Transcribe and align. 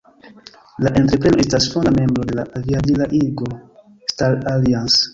La 0.85 0.91
entrepreno 1.01 1.43
estas 1.43 1.69
fonda 1.75 1.93
membro 1.99 2.27
de 2.31 2.39
la 2.41 2.49
aviadila 2.63 3.11
ligo 3.15 3.55
"Star 4.17 4.39
Alliance". 4.59 5.09